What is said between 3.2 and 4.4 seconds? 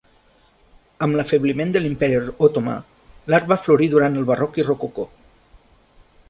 l'art va florir durant el